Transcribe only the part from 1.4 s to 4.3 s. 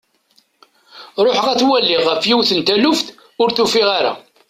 ad t-waliɣ ɣef yiwet n taluft, ur t-ufiɣ ara.